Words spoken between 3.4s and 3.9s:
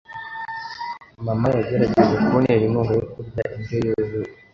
indyo